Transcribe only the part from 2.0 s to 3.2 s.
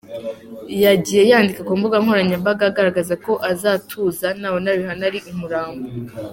nkoranyambaga agaragaza